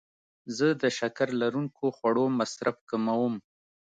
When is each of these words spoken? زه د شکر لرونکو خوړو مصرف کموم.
زه 0.57 0.67
د 0.81 0.83
شکر 0.97 1.27
لرونکو 1.41 1.85
خوړو 1.97 2.25
مصرف 2.39 2.75
کموم. 2.89 3.33